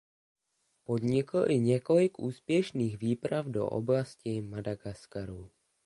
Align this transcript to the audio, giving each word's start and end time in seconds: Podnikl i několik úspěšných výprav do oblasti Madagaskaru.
Podnikl 0.83 1.45
i 1.47 1.59
několik 1.59 2.19
úspěšných 2.19 2.97
výprav 2.97 3.45
do 3.45 3.65
oblasti 3.67 4.41
Madagaskaru. 4.41 5.51